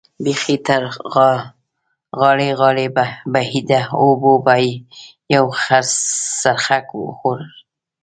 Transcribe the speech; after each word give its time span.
بېخي 0.23 0.57
تر 0.67 0.81
غاړې 2.19 2.49
غاړې 2.59 2.87
بهېده، 3.33 3.81
اوبو 4.01 4.33
به 4.45 4.55
یو 5.35 5.45
څرخک 6.41 6.87
وخوړ. 7.03 7.39